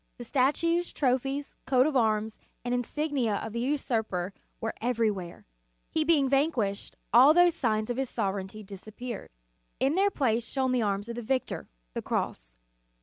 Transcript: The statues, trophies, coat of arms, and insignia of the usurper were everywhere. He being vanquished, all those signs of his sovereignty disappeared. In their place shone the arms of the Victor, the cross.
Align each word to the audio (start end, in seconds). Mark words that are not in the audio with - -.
The 0.17 0.23
statues, 0.23 0.91
trophies, 0.93 1.57
coat 1.67 1.85
of 1.85 1.95
arms, 1.95 2.39
and 2.65 2.73
insignia 2.73 3.35
of 3.35 3.53
the 3.53 3.59
usurper 3.59 4.33
were 4.59 4.73
everywhere. 4.81 5.45
He 5.91 6.03
being 6.03 6.27
vanquished, 6.27 6.95
all 7.13 7.35
those 7.35 7.53
signs 7.55 7.91
of 7.91 7.97
his 7.97 8.09
sovereignty 8.09 8.63
disappeared. 8.63 9.29
In 9.79 9.93
their 9.93 10.09
place 10.09 10.49
shone 10.49 10.71
the 10.71 10.81
arms 10.81 11.07
of 11.07 11.17
the 11.17 11.21
Victor, 11.21 11.69
the 11.93 12.01
cross. 12.01 12.51